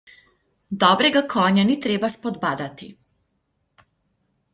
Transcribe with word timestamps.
Dobrega 0.83 1.21
konja 1.33 1.65
ni 1.69 1.75
treba 1.83 2.09
spodbadati. 2.13 2.89